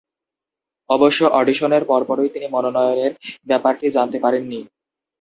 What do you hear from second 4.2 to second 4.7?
পারেননি।